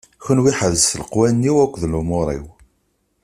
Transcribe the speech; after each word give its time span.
Kenwi 0.25 0.51
ḥerzet 0.59 0.97
leqwanen-iw 1.01 1.57
akked 1.65 1.83
lumuṛ-iw. 1.91 2.45